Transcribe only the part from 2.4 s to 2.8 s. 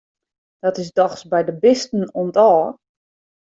ôf!